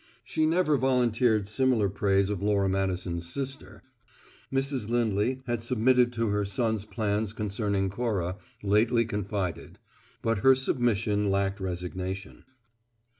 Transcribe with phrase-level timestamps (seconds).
[0.23, 3.83] She never volunteered similar praise of Laura Madison's sister.
[4.51, 4.89] Mrs.
[4.89, 9.77] Lindley had submitted to her son's plans concerning Cora, lately confided;
[10.23, 12.45] but her submission lacked resignation.